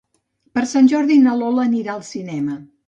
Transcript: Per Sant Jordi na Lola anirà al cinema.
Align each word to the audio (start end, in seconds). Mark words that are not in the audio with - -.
Per 0.57 0.63
Sant 0.71 0.89
Jordi 0.95 1.19
na 1.27 1.37
Lola 1.43 1.69
anirà 1.69 1.97
al 1.99 2.05
cinema. 2.13 2.63